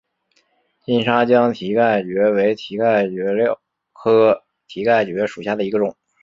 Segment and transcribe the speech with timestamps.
[0.83, 3.55] 金沙江蹄盖蕨为蹄盖蕨
[3.93, 5.95] 科蹄盖蕨属下的一个种。